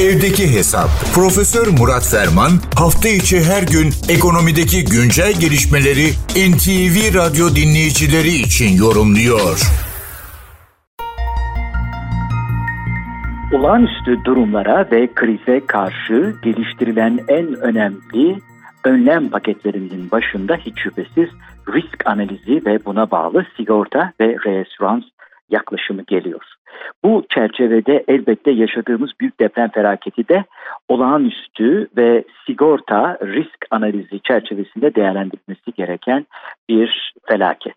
Evdeki 0.00 0.56
Hesap. 0.56 0.88
Profesör 1.14 1.66
Murat 1.78 2.06
Ferman 2.12 2.50
hafta 2.78 3.08
içi 3.08 3.36
her 3.50 3.62
gün 3.62 3.88
ekonomideki 4.16 4.84
güncel 4.84 5.32
gelişmeleri 5.40 6.06
NTV 6.50 6.96
Radyo 7.18 7.46
dinleyicileri 7.58 8.28
için 8.28 8.76
yorumluyor. 8.84 9.56
Olağanüstü 13.54 14.24
durumlara 14.24 14.90
ve 14.90 15.08
krize 15.14 15.66
karşı 15.66 16.34
geliştirilen 16.42 17.18
en 17.28 17.54
önemli 17.54 18.36
önlem 18.84 19.28
paketlerinin 19.28 20.10
başında 20.10 20.56
hiç 20.56 20.80
şüphesiz 20.80 21.28
risk 21.68 22.06
analizi 22.06 22.66
ve 22.66 22.84
buna 22.84 23.10
bağlı 23.10 23.46
sigorta 23.56 24.12
ve 24.20 24.36
reasürans 24.46 25.04
yaklaşımı 25.50 26.02
geliyor. 26.02 26.55
Bu 27.04 27.24
çerçevede 27.34 28.04
elbette 28.08 28.50
yaşadığımız 28.50 29.10
büyük 29.20 29.40
deprem 29.40 29.70
felaketi 29.70 30.28
de 30.28 30.44
olağanüstü 30.88 31.88
ve 31.96 32.24
sigorta 32.46 33.18
risk 33.22 33.66
analizi 33.70 34.20
çerçevesinde 34.20 34.94
değerlendirilmesi 34.94 35.72
gereken 35.76 36.26
bir 36.68 37.12
felaket. 37.28 37.76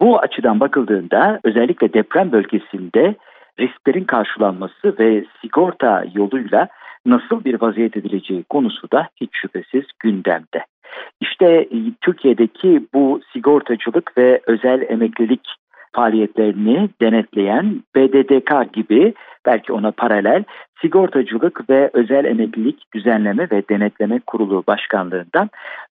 Bu 0.00 0.18
açıdan 0.18 0.60
bakıldığında 0.60 1.40
özellikle 1.44 1.92
deprem 1.92 2.32
bölgesinde 2.32 3.14
risklerin 3.60 4.04
karşılanması 4.04 4.98
ve 4.98 5.24
sigorta 5.40 6.04
yoluyla 6.14 6.68
nasıl 7.06 7.44
bir 7.44 7.62
vaziyet 7.62 7.96
edileceği 7.96 8.44
konusu 8.44 8.90
da 8.90 9.08
hiç 9.20 9.30
şüphesiz 9.32 9.84
gündemde. 9.98 10.64
İşte 11.20 11.68
Türkiye'deki 12.00 12.86
bu 12.94 13.20
sigortacılık 13.32 14.18
ve 14.18 14.40
özel 14.46 14.82
emeklilik 14.88 15.48
faaliyetlerini 15.92 16.88
denetleyen 17.02 17.82
BDDK 17.96 18.72
gibi 18.72 19.14
belki 19.46 19.72
ona 19.72 19.90
paralel 19.90 20.44
Sigortacılık 20.80 21.70
ve 21.70 21.90
Özel 21.92 22.24
Emeklilik 22.24 22.92
Düzenleme 22.94 23.48
ve 23.50 23.62
Denetleme 23.70 24.20
Kurulu 24.26 24.64
Başkanlığından 24.66 25.50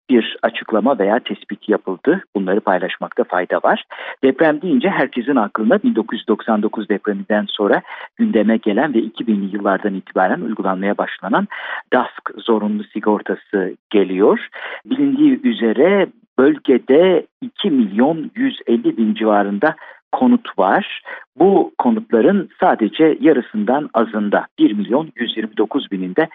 bir 0.09 0.37
açıklama 0.41 0.99
veya 0.99 1.19
tespit 1.19 1.69
yapıldı. 1.69 2.23
Bunları 2.35 2.59
paylaşmakta 2.59 3.23
fayda 3.23 3.57
var. 3.57 3.83
Deprem 4.23 4.61
deyince 4.61 4.89
herkesin 4.89 5.35
aklına 5.35 5.83
1999 5.83 6.89
depreminden 6.89 7.45
sonra 7.49 7.81
gündeme 8.15 8.57
gelen 8.57 8.93
ve 8.93 8.97
2000'li 8.97 9.55
yıllardan 9.55 9.93
itibaren 9.93 10.41
uygulanmaya 10.41 10.97
başlanan 10.97 11.47
DASK 11.93 12.31
zorunlu 12.37 12.83
sigortası 12.83 13.75
geliyor. 13.89 14.47
Bilindiği 14.85 15.41
üzere 15.47 16.07
bölgede 16.39 17.25
2 17.41 17.69
milyon 17.69 18.31
150 18.35 18.97
bin 18.97 19.13
civarında 19.13 19.75
konut 20.11 20.59
var. 20.59 21.01
Bu 21.35 21.71
konutların 21.77 22.49
sadece 22.59 23.17
yarısından 23.21 23.89
azında 23.93 24.47
1 24.59 24.73
milyon 24.73 25.11
129 25.15 25.91
bininde 25.91 26.27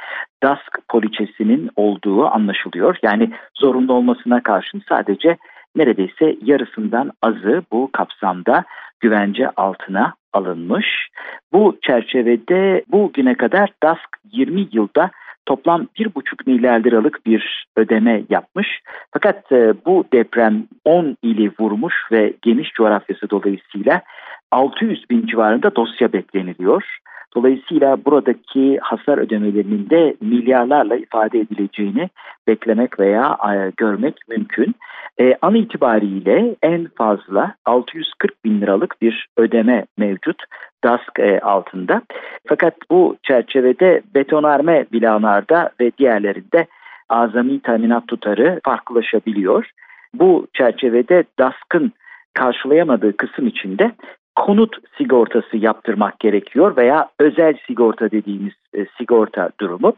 DASK 0.43 0.79
poliçesinin 0.89 1.71
olduğu 1.77 2.27
anlaşılıyor. 2.27 2.97
Yani 3.03 3.31
zorunlu 3.55 3.93
olmasına 3.93 4.43
karşın 4.43 4.83
sadece 4.89 5.37
neredeyse 5.77 6.37
yarısından 6.43 7.13
azı 7.23 7.63
bu 7.73 7.91
kapsamda 7.93 8.65
güvence 9.01 9.51
altına 9.57 10.15
alınmış. 10.33 11.09
Bu 11.53 11.79
çerçevede 11.83 12.85
bugüne 12.89 13.35
kadar 13.35 13.71
DASK 13.83 14.19
20 14.33 14.69
yılda 14.73 15.11
toplam 15.47 15.87
1,5 15.99 16.47
milyar 16.47 16.81
liralık 16.81 17.27
bir 17.27 17.67
ödeme 17.77 18.23
yapmış. 18.31 18.81
Fakat 19.13 19.53
e, 19.53 19.75
bu 19.87 20.05
deprem 20.13 20.65
10 20.85 21.17
ili 21.23 21.53
vurmuş 21.61 21.95
ve 22.13 22.33
geniş 22.43 22.73
coğrafyası 22.73 23.31
dolayısıyla 23.31 24.03
600 24.51 25.11
bin 25.11 25.27
civarında 25.27 25.77
dosya 25.77 26.13
bekleniliyor. 26.13 26.99
Dolayısıyla 27.37 28.05
buradaki 28.05 28.79
hasar 28.83 29.19
ödemelerinin 29.19 29.91
de 29.91 30.17
milyarlarla 30.21 30.97
ifade 30.97 31.41
edileceğini 31.41 32.11
beklemek 32.49 33.01
veya 33.01 33.37
e, 33.55 33.73
görmek 33.77 34.15
mümkün. 34.29 34.75
E, 35.21 35.35
an 35.43 35.55
itibariyle 35.55 36.57
en 36.63 36.89
fazla 36.97 37.55
640 37.65 38.45
bin 38.45 38.61
liralık 38.61 39.03
bir 39.03 39.29
ödeme 39.37 39.87
mevcut 39.97 40.43
DASK 40.85 41.19
e, 41.19 41.41
altında. 41.41 42.03
Fakat 42.49 42.75
bu 42.91 43.17
çerçevede 43.23 44.03
betonarme 44.15 44.87
binalarda 44.93 45.71
ve 45.81 45.93
diğerlerinde 45.99 46.67
azami 47.09 47.61
teminat 47.61 48.09
tutarı 48.09 48.61
farklılaşabiliyor. 48.65 49.71
Bu 50.15 50.47
çerçevede 50.55 51.25
DASK'ın 51.39 51.93
karşılayamadığı 52.35 53.17
kısım 53.17 53.47
içinde 53.47 53.93
konut 54.37 54.77
sigortası 54.99 55.57
yaptırmak 55.57 56.21
gerekiyor 56.21 56.77
veya 56.77 57.09
özel 57.21 57.55
sigorta 57.67 58.11
dediğimiz 58.11 58.53
e, 58.75 58.87
sigorta 58.99 59.51
durumu. 59.61 59.93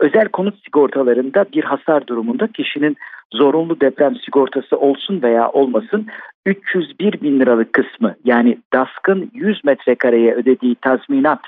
Özel 0.00 0.28
konut 0.28 0.64
sigortalarında 0.64 1.44
bir 1.52 1.64
hasar 1.64 2.06
durumunda 2.06 2.46
kişinin 2.46 2.96
zorunlu 3.34 3.80
deprem 3.80 4.16
sigortası 4.16 4.76
olsun 4.76 5.22
veya 5.22 5.50
olmasın 5.50 6.06
301 6.46 7.20
bin 7.22 7.40
liralık 7.40 7.72
kısmı 7.72 8.14
yani 8.24 8.58
DASK'ın 8.72 9.30
100 9.34 9.64
metrekareye 9.64 10.34
ödediği 10.34 10.74
tazminat 10.74 11.40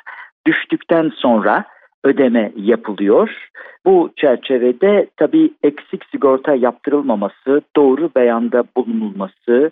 düştükten 0.47 1.13
sonra 1.17 1.65
ödeme 2.05 2.53
yapılıyor. 2.57 3.49
Bu 3.87 4.11
çerçevede 4.17 5.07
tabii 5.17 5.51
eksik 5.63 6.05
sigorta 6.05 6.55
yaptırılmaması, 6.55 7.63
doğru 7.77 8.11
beyanda 8.17 8.65
bulunulması, 8.77 9.71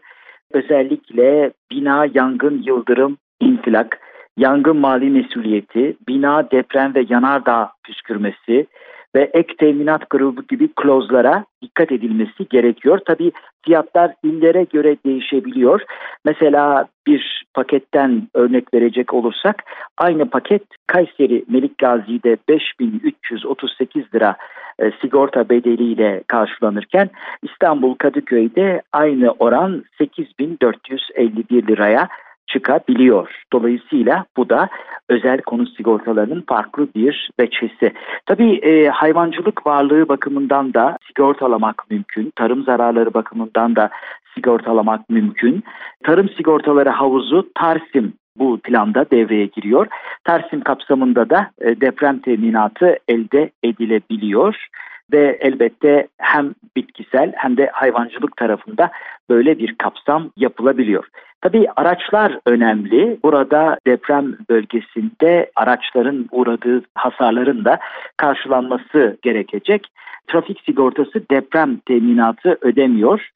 özellikle 0.52 1.52
bina, 1.70 2.06
yangın, 2.14 2.62
yıldırım, 2.66 3.16
infilak, 3.41 4.00
yangın 4.36 4.76
mali 4.76 5.10
mesuliyeti, 5.10 5.96
bina, 6.08 6.50
deprem 6.50 6.94
ve 6.94 7.06
yanardağ 7.08 7.70
püskürmesi 7.84 8.66
ve 9.14 9.30
ek 9.34 9.54
teminat 9.58 10.10
grubu 10.10 10.42
gibi 10.42 10.69
klozlara 10.69 11.44
dikkat 11.62 11.92
edilmesi 11.92 12.48
gerekiyor. 12.50 12.98
Tabii 13.06 13.32
fiyatlar 13.62 14.14
illere 14.22 14.64
göre 14.64 14.97
değişebiliyor. 15.06 15.80
Mesela 16.25 16.86
bir 17.06 17.44
paketten 17.54 18.28
örnek 18.34 18.75
verecek 18.75 19.14
olursak 19.14 19.62
aynı 19.98 20.30
paket 20.30 20.62
Kayseri 20.86 21.44
Melik 21.48 21.78
Gazi'de 21.78 22.36
5338 22.48 24.14
lira 24.14 24.36
e, 24.78 24.91
sigorta 25.00 25.48
bedeliyle 25.48 26.22
karşılanırken 26.26 27.10
İstanbul 27.42 27.94
Kadıköy'de 27.94 28.82
aynı 28.92 29.31
oran 29.31 29.84
8451 29.98 31.66
liraya 31.66 32.08
çıkabiliyor. 32.54 33.42
Dolayısıyla 33.53 34.25
bu 34.37 34.48
da 34.48 34.69
özel 35.09 35.41
konut 35.41 35.76
sigortalarının 35.76 36.44
farklı 36.48 36.88
bir 36.94 37.31
veçesi. 37.41 37.92
Tabii 38.26 38.54
e, 38.54 38.88
hayvancılık 38.88 39.66
varlığı 39.66 40.09
bakımından 40.09 40.75
da 40.75 40.98
sigortalamak 41.06 41.91
mümkün. 41.91 42.32
Tarım 42.37 42.64
zararları 42.64 43.14
bakımından 43.14 43.76
da 43.76 43.91
sigortalamak 44.34 45.10
mümkün. 45.10 45.64
Tarım 46.04 46.28
sigortaları 46.28 46.88
havuzu 46.88 47.48
Tarsim 47.54 48.12
bu 48.38 48.60
planda 48.64 49.06
devreye 49.10 49.47
giriyor. 49.47 49.87
Tarsim 50.25 50.60
kapsamında 50.60 51.31
da 51.31 51.50
e, 51.60 51.81
deprem 51.81 52.19
teminatı 52.19 52.97
elde 53.09 53.50
edilebiliyor 53.62 54.66
ve 55.14 55.38
elbette 55.41 56.08
hem 56.19 56.54
bitkisel 56.76 57.32
hem 57.36 57.56
de 57.56 57.70
hayvancılık 57.72 58.36
tarafında 58.36 58.91
böyle 59.30 59.58
bir 59.58 59.75
kapsam 59.75 60.30
yapılabiliyor. 60.36 61.04
Tabii 61.41 61.66
araçlar 61.76 62.38
önemli. 62.47 63.19
Burada 63.22 63.78
deprem 63.86 64.36
bölgesinde 64.50 65.50
araçların 65.56 66.28
uğradığı 66.30 66.82
hasarların 66.94 67.64
da 67.64 67.78
karşılanması 68.16 69.19
gerekecek. 69.22 69.86
Trafik 70.26 70.60
sigortası 70.60 71.28
deprem 71.31 71.76
teminatı 71.76 72.58
ödemiyor. 72.60 73.31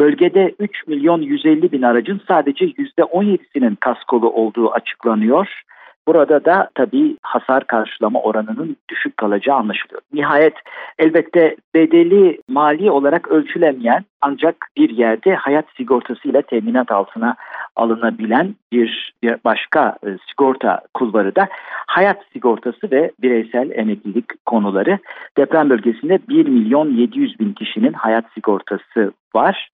Bölgede 0.00 0.54
3 0.58 0.86
milyon 0.86 1.22
150 1.22 1.72
bin 1.72 1.82
aracın 1.82 2.20
sadece 2.28 2.64
%17'sinin 2.64 3.74
kaskolu 3.74 4.30
olduğu 4.30 4.70
açıklanıyor. 4.70 5.62
Burada 6.08 6.44
da 6.44 6.70
tabii 6.74 7.16
hasar 7.22 7.66
karşılama 7.66 8.20
oranının 8.20 8.76
düşük 8.88 9.16
kalacağı 9.16 9.56
anlaşılıyor. 9.56 10.00
Nihayet 10.12 10.54
elbette 10.98 11.56
bedeli 11.74 12.38
mali 12.48 12.90
olarak 12.90 13.28
ölçülemeyen 13.28 14.04
ancak 14.20 14.56
bir 14.76 14.90
yerde 14.90 15.34
hayat 15.34 15.64
sigortasıyla 15.76 16.42
teminat 16.42 16.92
altına 16.92 17.36
alınabilen 17.76 18.54
bir, 18.72 19.14
bir 19.22 19.36
başka 19.44 19.96
e, 20.06 20.08
sigorta 20.30 20.80
kulvarı 20.94 21.36
da 21.36 21.48
hayat 21.86 22.22
sigortası 22.32 22.90
ve 22.90 23.10
bireysel 23.22 23.70
emeklilik 23.70 24.46
konuları. 24.46 24.98
Deprem 25.38 25.70
bölgesinde 25.70 26.18
1 26.28 26.48
milyon 26.48 26.90
700 26.90 27.40
bin 27.40 27.52
kişinin 27.52 27.92
hayat 27.92 28.24
sigortası 28.34 29.12
var 29.34 29.70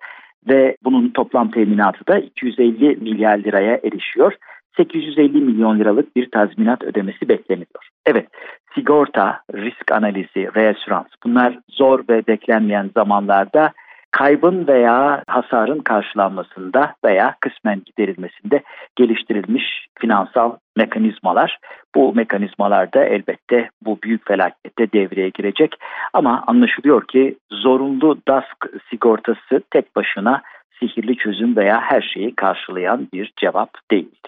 ve 0.49 0.77
bunun 0.85 1.09
toplam 1.09 1.51
teminatı 1.51 2.07
da 2.07 2.19
250 2.19 2.97
milyar 2.97 3.39
liraya 3.39 3.81
erişiyor. 3.85 4.35
850 4.77 5.41
milyon 5.41 5.79
liralık 5.79 6.17
bir 6.17 6.31
tazminat 6.31 6.85
ödemesi 6.85 7.29
bekleniyor. 7.29 7.89
Evet, 8.07 8.29
sigorta, 8.75 9.41
risk 9.55 9.93
analizi, 9.93 10.49
reasürans 10.57 11.07
bunlar 11.25 11.59
zor 11.69 12.05
ve 12.09 12.27
beklenmeyen 12.27 12.91
zamanlarda 12.97 13.73
kaybın 14.11 14.67
veya 14.67 15.23
hasarın 15.27 15.79
karşılanmasında 15.79 16.95
veya 17.05 17.35
kısmen 17.41 17.83
giderilmesinde 17.87 18.63
geliştirilmiş 18.97 19.87
finansal 19.99 20.57
mekanizmalar. 20.77 21.59
Bu 21.95 22.15
mekanizmalar 22.15 22.93
da 22.93 23.05
elbette 23.05 23.71
bu 23.83 23.99
büyük 24.03 24.29
felakette 24.29 24.93
devreye 24.93 25.29
girecek. 25.29 25.75
Ama 26.13 26.45
anlaşılıyor 26.47 27.07
ki 27.07 27.37
zorunlu 27.51 28.19
DASK 28.29 28.67
sigortası 28.91 29.63
tek 29.71 29.97
başına 29.97 30.43
sihirli 30.81 31.17
çözüm 31.17 31.57
veya 31.57 31.81
her 31.81 32.03
şeyi 32.03 32.35
karşılayan 32.35 33.09
bir 33.13 33.33
cevap 33.37 33.71
değil. 33.91 34.21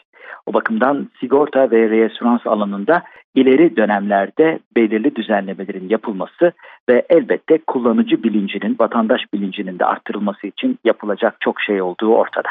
O 0.47 0.53
bakımdan 0.53 1.09
sigorta 1.21 1.71
ve 1.71 1.91
reasürans 1.91 2.47
alanında 2.47 3.03
ileri 3.35 3.77
dönemlerde 3.77 4.59
belirli 4.77 5.17
düzenlemelerin 5.17 5.89
yapılması 5.89 6.53
ve 6.89 7.07
elbette 7.11 7.59
kullanıcı 7.67 8.23
bilincinin, 8.23 8.77
vatandaş 8.81 9.21
bilincinin 9.35 9.79
de 9.79 9.85
arttırılması 9.85 10.47
için 10.47 10.79
yapılacak 10.85 11.37
çok 11.41 11.61
şey 11.61 11.83
olduğu 11.83 12.15
ortada. 12.15 12.49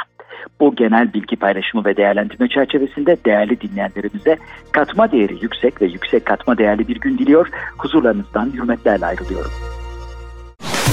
Bu 0.59 0.75
genel 0.75 1.13
bilgi 1.13 1.35
paylaşımı 1.35 1.85
ve 1.85 1.97
değerlendirme 1.97 2.47
çerçevesinde 2.47 3.17
değerli 3.25 3.61
dinleyenlerimize 3.61 4.37
katma 4.71 5.11
değeri 5.11 5.37
yüksek 5.41 5.81
ve 5.81 5.85
yüksek 5.85 6.25
katma 6.25 6.57
değerli 6.57 6.87
bir 6.87 6.99
gün 6.99 7.17
diliyor. 7.17 7.47
Huzurlarınızdan 7.77 8.51
hürmetlerle 8.53 9.05
ayrılıyorum. 9.05 9.51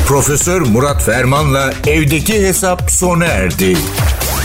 Profesör 0.08 0.60
Murat 0.60 1.02
Ferman'la 1.02 1.70
evdeki 1.86 2.32
hesap 2.32 2.90
sona 2.90 3.24
erdi. 3.24 3.74